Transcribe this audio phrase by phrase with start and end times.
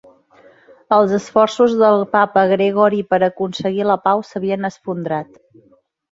[0.95, 5.37] Els esforços del papa Gregori per aconseguir la pau s'havien esfondrat.